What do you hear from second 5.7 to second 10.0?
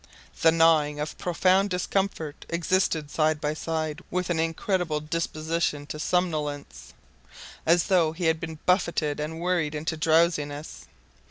to somnolence, as though he had been buffeted and worried into